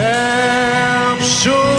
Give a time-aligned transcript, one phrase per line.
[0.00, 1.77] É am sure.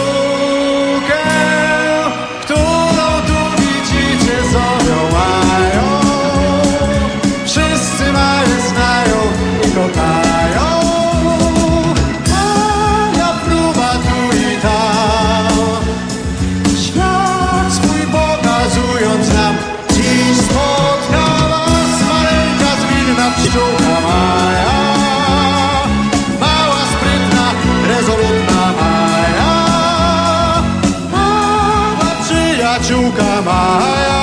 [32.70, 34.19] Machuca, Maia.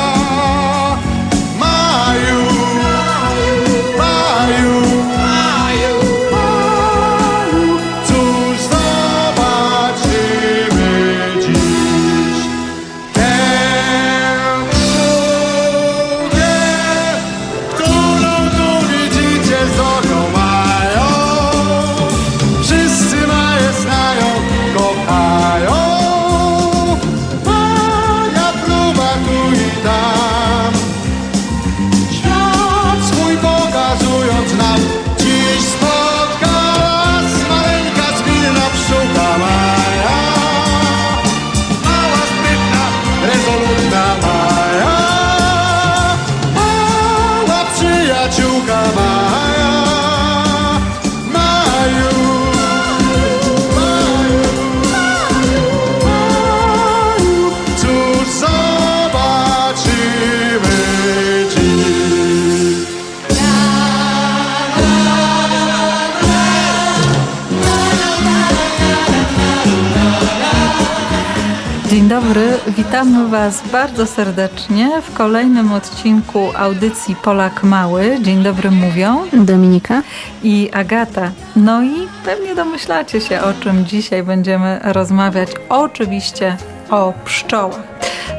[72.67, 78.17] Witamy Was bardzo serdecznie w kolejnym odcinku audycji Polak Mały.
[78.21, 80.03] Dzień dobry mówią Dominika
[80.43, 81.31] i Agata.
[81.55, 85.49] No i pewnie domyślacie się, o czym dzisiaj będziemy rozmawiać.
[85.69, 86.57] Oczywiście
[86.89, 87.83] o pszczołach.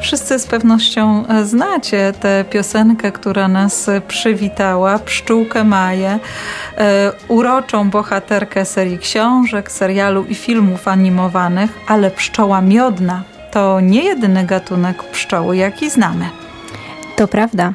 [0.01, 6.19] Wszyscy z pewnością znacie tę piosenkę, która nas przywitała, Pszczółkę Maję,
[6.77, 14.45] e, uroczą bohaterkę serii książek, serialu i filmów animowanych, ale pszczoła miodna to nie jedyny
[14.45, 16.25] gatunek pszczoły, jaki znamy.
[17.15, 17.73] To prawda.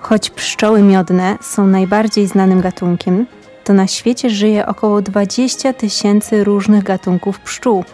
[0.00, 3.26] Choć pszczoły miodne są najbardziej znanym gatunkiem,
[3.64, 7.84] to na świecie żyje około 20 tysięcy różnych gatunków pszczół.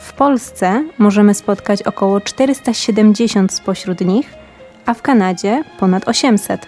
[0.00, 4.34] W Polsce możemy spotkać około 470 spośród nich,
[4.86, 6.66] a w Kanadzie ponad 800.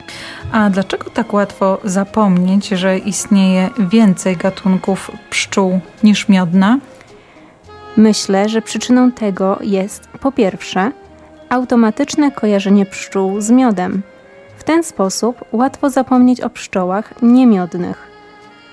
[0.53, 6.78] A dlaczego tak łatwo zapomnieć, że istnieje więcej gatunków pszczół niż miodna?
[7.98, 10.92] Myślę, że przyczyną tego jest po pierwsze
[11.48, 14.03] automatyczne kojarzenie pszczół z miodem.
[14.56, 18.08] W ten sposób łatwo zapomnieć o pszczołach niemiodnych.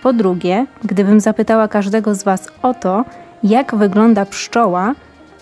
[0.04, 3.06] Po drugie, gdybym zapytała każdego z Was o to,
[3.44, 4.96] jak wygląda pszczoła,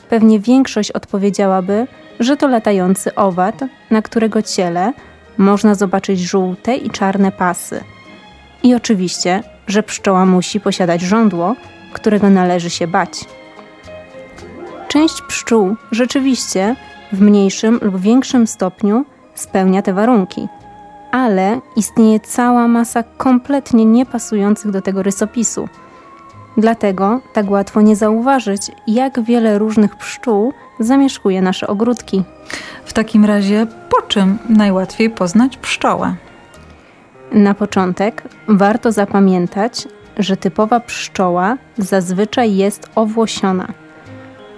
[0.09, 1.87] pewnie większość odpowiedziałaby,
[2.19, 3.61] że to latający owad,
[3.91, 4.93] na którego ciele
[5.37, 7.83] można zobaczyć żółte i czarne pasy.
[8.63, 11.55] I oczywiście, że pszczoła musi posiadać żądło,
[11.93, 13.42] którego należy się bać.
[14.93, 16.75] Część pszczół rzeczywiście
[17.13, 19.05] w mniejszym lub większym stopniu
[19.35, 20.47] spełnia te warunki,
[21.11, 25.69] ale istnieje cała masa kompletnie niepasujących do tego rysopisu.
[26.57, 32.23] Dlatego tak łatwo nie zauważyć, jak wiele różnych pszczół zamieszkuje nasze ogródki.
[32.85, 36.15] W takim razie, po czym najłatwiej poznać pszczołę?
[37.31, 39.87] Na początek warto zapamiętać,
[40.17, 43.67] że typowa pszczoła zazwyczaj jest owłosiona–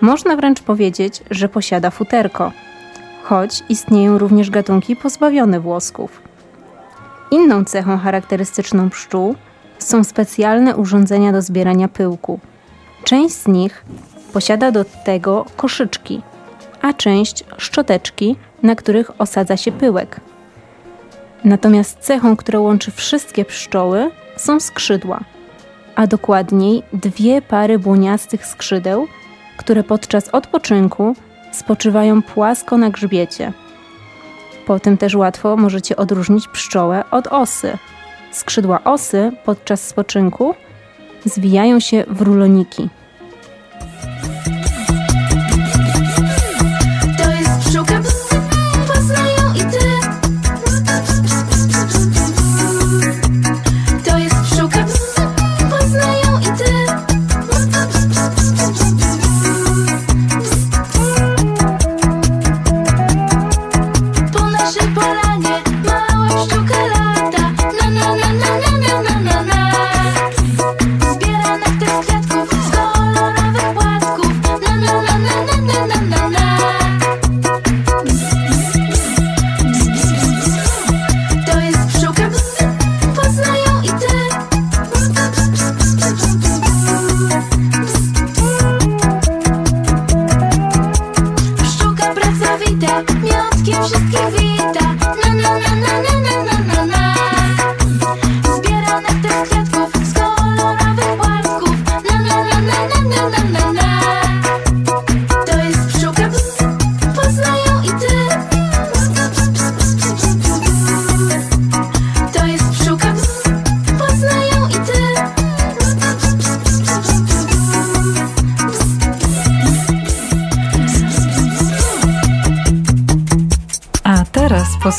[0.01, 2.51] można wręcz powiedzieć, że posiada futerko,
[3.23, 6.22] choć istnieją również gatunki pozbawione włosków.
[7.31, 9.35] Inną cechą charakterystyczną pszczół
[9.79, 12.39] są specjalne urządzenia do zbierania pyłku.
[13.03, 13.85] Część z nich
[14.34, 16.22] posiada do tego koszyczki,
[16.81, 20.19] a część szczoteczki, na których osadza się pyłek.
[21.44, 25.19] Natomiast cechą, która łączy wszystkie pszczoły, są skrzydła,
[25.95, 29.08] a dokładniej dwie pary błoniastych skrzydeł
[29.57, 31.16] które podczas odpoczynku
[31.52, 33.53] spoczywają płasko na grzbiecie.
[34.66, 37.78] Po tym też łatwo możecie odróżnić pszczołę od osy.
[38.31, 40.55] Skrzydła osy podczas spoczynku
[41.25, 42.90] zwijają się w ruloniki.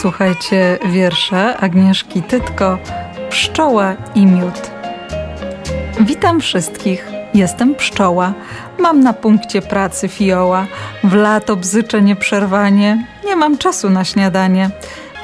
[0.07, 2.79] Posłuchajcie wiersza Agnieszki Tytko
[3.31, 4.71] Pszczoła i miód.
[6.01, 7.09] Witam wszystkich.
[7.35, 8.35] Jestem pszczoła.
[8.79, 10.67] Mam na punkcie pracy fioła.
[11.05, 13.07] W lato bzyczę nieprzerwanie.
[13.25, 14.71] Nie mam czasu na śniadanie.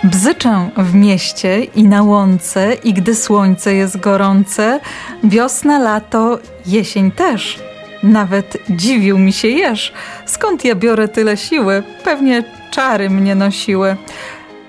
[0.04, 4.80] Bzyczę w mieście i na łące i gdy słońce jest gorące,
[5.24, 7.58] wiosna, lato, jesień też.
[8.02, 9.92] Nawet dziwił mi się jeż,
[10.26, 13.96] skąd ja biorę tyle siły, pewnie czary mnie nosiły.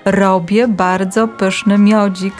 [0.04, 2.34] Robię bardzo pyszny miodzik,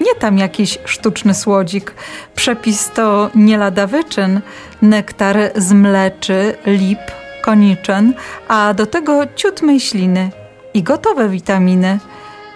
[0.00, 1.94] nie tam jakiś sztuczny słodzik.
[2.34, 4.40] Przepis to nie lada wyczyn,
[4.82, 6.98] nektar z mleczy, lip,
[7.42, 8.14] koniczyn,
[8.48, 10.30] a do tego ciut myśliny
[10.74, 11.98] i gotowe witaminy.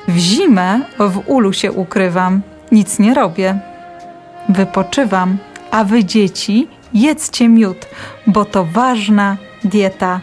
[0.09, 2.41] W zimę w ulu się ukrywam,
[2.73, 3.59] nic nie robię.
[4.49, 5.39] Wypoczywam,
[5.71, 7.87] a wy dzieci jedzcie miód,
[8.27, 10.21] bo to ważna dieta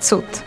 [0.00, 0.45] cud.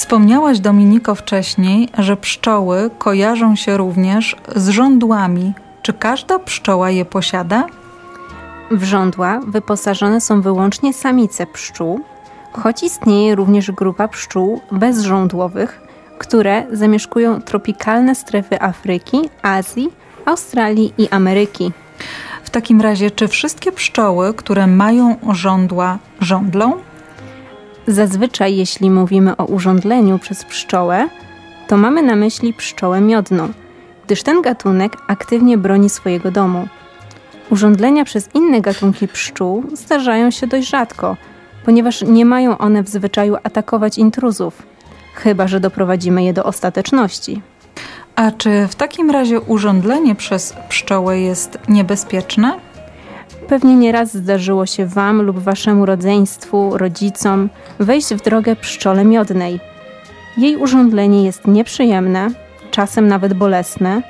[0.00, 5.52] Wspomniałaś, Dominiko, wcześniej, że pszczoły kojarzą się również z żądłami.
[5.82, 7.66] Czy każda pszczoła je posiada?
[8.70, 12.00] W żądła wyposażone są wyłącznie samice pszczół,
[12.52, 15.80] choć istnieje również grupa pszczół bezżądłowych,
[16.18, 19.88] które zamieszkują tropikalne strefy Afryki, Azji,
[20.24, 21.72] Australii i Ameryki.
[22.44, 26.89] W takim razie, czy wszystkie pszczoły, które mają żądła, żądlą?
[27.90, 31.08] Zazwyczaj, jeśli mówimy o urządleniu przez pszczołę,
[31.68, 33.48] to mamy na myśli pszczołę miodną,
[34.06, 36.68] gdyż ten gatunek aktywnie broni swojego domu.
[37.50, 41.16] Urządlenia przez inne gatunki pszczół zdarzają się dość rzadko,
[41.64, 44.62] ponieważ nie mają one w zwyczaju atakować intruzów,
[45.14, 47.42] chyba że doprowadzimy je do ostateczności.
[48.16, 52.69] A czy w takim razie urządlenie przez pszczołę jest niebezpieczne?
[53.48, 57.48] Pewnie nieraz zdarzyło się Wam lub Waszemu rodzeństwu, rodzicom
[57.78, 59.60] wejść w drogę pszczole miodnej.
[60.38, 62.28] Jej urządlenie jest nieprzyjemne,
[62.70, 64.02] czasem nawet bolesne,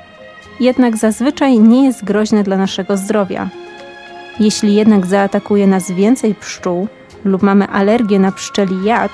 [0.59, 3.49] jednak zazwyczaj nie jest groźne dla naszego zdrowia.
[4.39, 6.87] Jeśli jednak zaatakuje nas więcej pszczół
[7.25, 9.11] lub mamy alergię na pszczeli jad,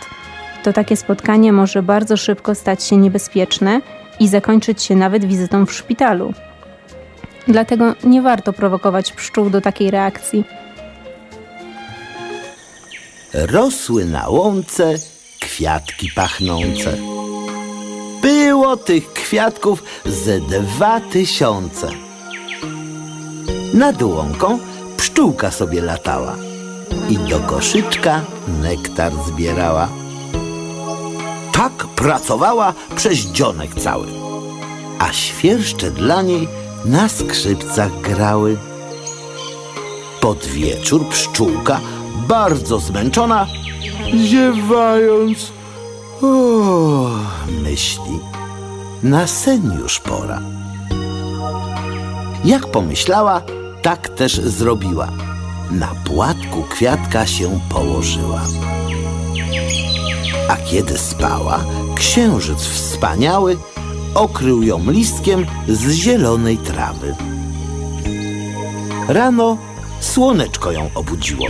[0.63, 3.81] to takie spotkanie może bardzo szybko stać się niebezpieczne
[4.19, 6.33] i zakończyć się nawet wizytą w szpitalu.
[7.47, 10.43] Dlatego nie warto prowokować pszczół do takiej reakcji.
[13.33, 14.95] Rosły na łące
[15.39, 16.97] kwiatki pachnące.
[18.21, 21.89] Było tych kwiatków ze dwa tysiące.
[23.73, 24.59] Nad łąką
[24.97, 26.35] pszczółka sobie latała
[27.09, 28.21] i do koszyczka
[28.61, 29.89] nektar zbierała.
[31.53, 34.07] Tak pracowała przez dzionek cały,
[34.99, 36.47] a świerszcze dla niej
[36.85, 38.57] na skrzypcach grały.
[40.21, 41.79] Pod wieczór pszczółka,
[42.27, 43.47] bardzo zmęczona,
[44.25, 45.51] ziewając,
[46.21, 47.09] o,
[47.63, 48.19] myśli,
[49.03, 50.41] na sen już pora.
[52.45, 53.41] Jak pomyślała,
[53.81, 55.07] tak też zrobiła.
[55.71, 58.41] Na płatku kwiatka się położyła.
[60.49, 61.59] A kiedy spała,
[61.95, 63.57] księżyc wspaniały
[64.17, 67.15] okrył ją listkiem z zielonej trawy.
[69.07, 69.57] Rano
[69.99, 71.47] słoneczko ją obudziło.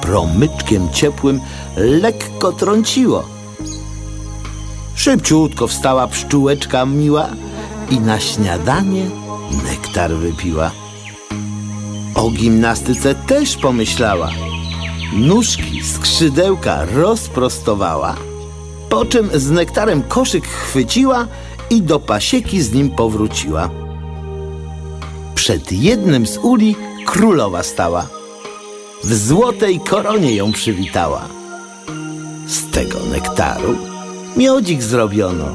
[0.00, 1.40] Promyczkiem ciepłym
[1.76, 3.24] lekko trąciło.
[4.94, 7.28] Szybciutko wstała pszczółeczka miła
[7.90, 9.06] i na śniadanie
[9.64, 10.70] nektar wypiła.
[12.14, 14.30] O gimnastyce też pomyślała.
[15.16, 18.16] Nóżki, skrzydełka rozprostowała
[18.94, 21.26] po czym z nektarem koszyk chwyciła
[21.70, 23.70] i do pasieki z nim powróciła.
[25.34, 28.06] Przed jednym z uli królowa stała.
[29.04, 31.22] W złotej koronie ją przywitała.
[32.46, 33.76] Z tego nektaru
[34.36, 35.54] miodzik zrobiono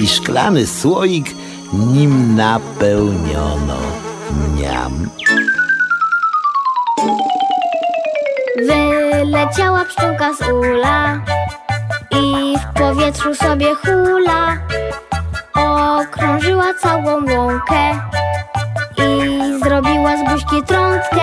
[0.00, 1.26] i szklany słoik
[1.72, 3.78] nim napełniono.
[4.30, 5.10] Mniam.
[8.56, 11.31] Wyleciała pszczółka z ula
[12.92, 14.56] powietrzu sobie hula.
[15.54, 18.00] Okrążyła całą łąkę
[18.98, 19.30] i
[19.64, 21.22] zrobiła z buźki trątkę.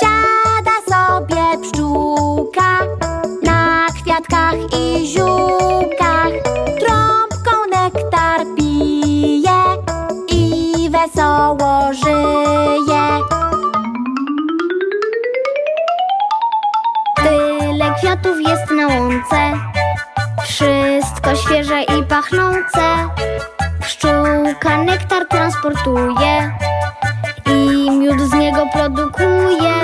[0.00, 2.78] Siada sobie pszczółka
[3.42, 6.32] na kwiatkach i ziółkach.
[6.80, 9.62] Trąbką nektar pije
[10.28, 13.20] i wesoło żyje.
[17.16, 19.73] Tyle kwiatów jest na łące.
[20.54, 23.08] Wszystko świeże i pachnące.
[23.80, 26.58] Pszczółka nektar transportuje
[27.46, 29.74] I miód z niego produkuje.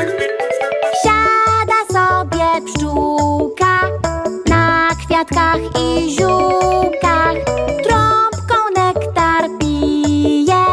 [1.02, 3.80] Siada sobie pszczółka
[4.48, 7.34] Na kwiat kwiatkach i ziółkach.
[7.84, 10.64] Trąbką nektar pije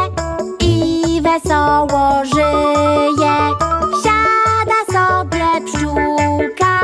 [0.60, 3.36] i wesoło żyje.
[4.04, 6.80] Siada sobie pszczółka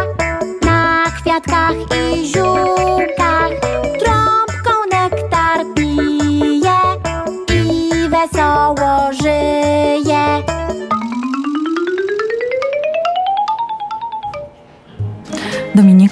[0.62, 2.03] na kwiatkach i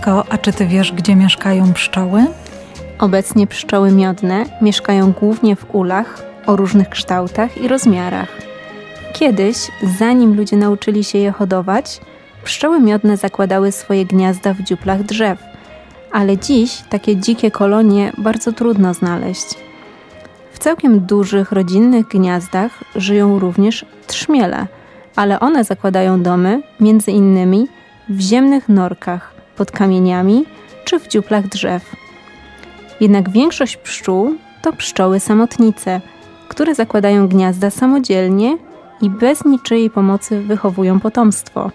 [0.06, 2.26] A czy ty wiesz, gdzie mieszkają pszczoły?
[2.98, 8.28] Obecnie pszczoły miodne mieszkają głównie w ulach o różnych kształtach i rozmiarach.
[9.12, 9.56] Kiedyś,
[9.98, 12.00] zanim ludzie nauczyli się je hodować,
[12.44, 15.38] pszczoły miodne zakładały swoje gniazda w dziuplach drzew,
[16.12, 19.46] ale dziś takie dzikie kolonie bardzo trudno znaleźć.
[20.52, 24.66] W całkiem dużych rodzinnych gniazdach żyją również trzmiele,
[25.16, 27.68] ale one zakładają domy między innymi
[28.08, 29.31] w ziemnych norkach,
[29.62, 30.44] pod kamieniami
[30.84, 31.96] czy w dziuplach drzew.
[33.00, 36.00] Jednak większość pszczół to pszczoły samotnice,
[36.48, 38.58] które zakładają gniazda samodzielnie
[39.02, 41.70] i bez niczyjej pomocy wychowują potomstwo.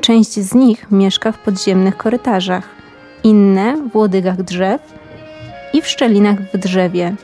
[0.00, 2.68] Część z nich mieszka w podziemnych korytarzach,
[3.24, 4.80] inne w łodygach drzew
[5.72, 7.14] i w szczelinach w drzewie.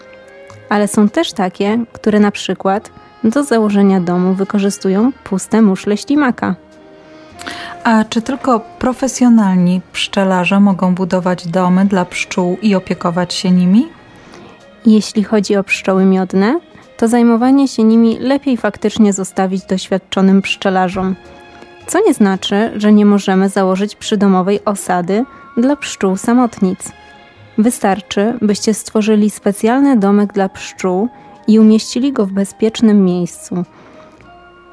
[0.68, 2.90] Ale są też takie, które na przykład
[3.24, 6.54] do założenia domu wykorzystują puste muszle ślimaka.
[7.84, 13.88] A czy tylko profesjonalni pszczelarze mogą budować domy dla pszczół i opiekować się nimi?
[14.86, 16.60] Jeśli chodzi o pszczoły miodne,
[16.96, 21.16] to zajmowanie się nimi lepiej faktycznie zostawić doświadczonym pszczelarzom.
[21.86, 25.24] Co nie znaczy, że nie możemy założyć przydomowej osady
[25.56, 26.92] dla pszczół samotnic.
[27.58, 31.08] Wystarczy, byście stworzyli specjalny domek dla pszczół
[31.48, 33.64] i umieścili go w bezpiecznym miejscu.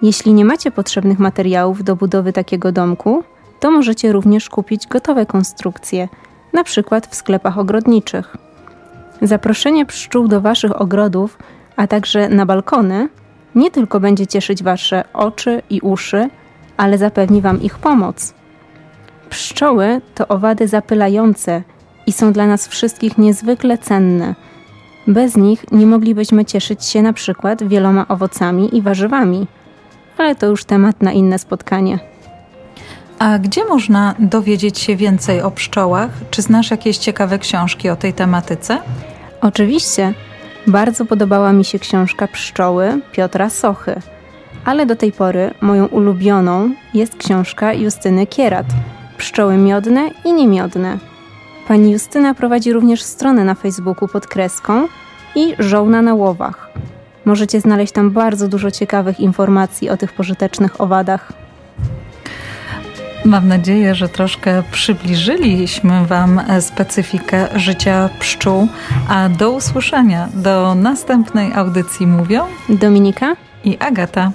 [0.01, 3.23] Jeśli nie macie potrzebnych materiałów do budowy takiego domku,
[3.59, 6.07] to możecie również kupić gotowe konstrukcje,
[6.53, 8.37] na przykład w sklepach ogrodniczych.
[9.21, 11.37] Zaproszenie pszczół do Waszych ogrodów,
[11.75, 13.09] a także na balkony,
[13.55, 16.29] nie tylko będzie cieszyć Wasze oczy i uszy,
[16.77, 18.33] ale zapewni Wam ich pomoc.
[19.29, 21.63] Pszczoły to owady zapylające
[22.07, 24.35] i są dla nas wszystkich niezwykle cenne.
[25.07, 29.47] Bez nich nie moglibyśmy cieszyć się na przykład wieloma owocami i warzywami.
[30.19, 31.99] Ale to już temat na inne spotkanie.
[33.19, 36.09] A gdzie można dowiedzieć się więcej o pszczołach?
[36.31, 38.81] Czy znasz jakieś ciekawe książki o tej tematyce?
[39.41, 40.13] Oczywiście.
[40.67, 43.95] Bardzo podobała mi się książka Pszczoły Piotra Sochy.
[44.65, 48.65] Ale do tej pory moją ulubioną jest książka Justyny Kierat
[49.17, 50.97] Pszczoły miodne i niemiodne.
[51.67, 54.87] Pani Justyna prowadzi również stronę na Facebooku pod kreską
[55.35, 56.69] i Żołna na łowach.
[57.29, 61.33] Możecie znaleźć tam bardzo dużo ciekawych informacji o tych pożytecznych owadach.
[63.25, 68.67] Mam nadzieję, że troszkę przybliżyliśmy Wam specyfikę życia pszczół,
[69.09, 74.31] a do usłyszenia do następnej audycji mówią Dominika i Agata.